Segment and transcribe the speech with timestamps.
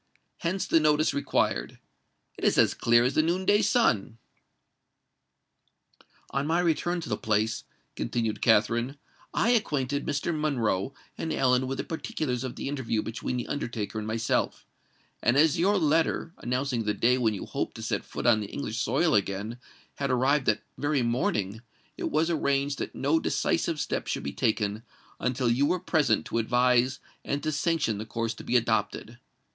[0.37, 1.77] Hence the notice required.
[2.35, 4.17] It is as clear as the noon day sun."
[6.31, 8.97] "On my return to the Place," continued Katherine,
[9.31, 10.35] "I acquainted Mr.
[10.35, 14.65] Monroe and Ellen with the particulars of the interview between the undertaker and myself;
[15.21, 18.47] and as your letter, announcing the day when you hoped to set foot on the
[18.51, 19.59] English soil again,
[19.97, 21.61] had arrived that very morning,
[21.95, 24.81] it was arranged that no decisive step should be taken
[25.19, 29.19] until you were present to advise and to sanction the course to be adopted.